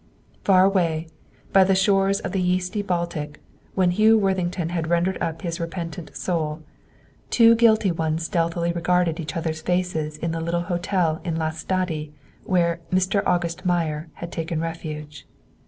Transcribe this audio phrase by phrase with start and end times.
[0.43, 1.09] Far away,
[1.53, 3.39] by the shores of the yeasty Baltic,
[3.75, 6.63] when Hugh Worthington rendered up his repentant soul,
[7.29, 12.11] two guilty ones stealthily regarded each other's faces in the little hotel in Lastadie,
[12.45, 13.21] where "Mr.
[13.27, 15.27] August Meyer" had taken refuge.